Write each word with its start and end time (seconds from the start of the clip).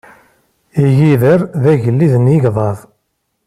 Igider 0.85 1.39
d 1.61 1.63
agellid 1.71 2.13
n 2.19 2.25
yegḍaḍ. 2.33 2.79